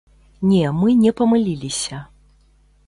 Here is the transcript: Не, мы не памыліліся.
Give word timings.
Не, 0.53 0.63
мы 0.79 0.95
не 1.03 1.11
памыліліся. 1.21 2.03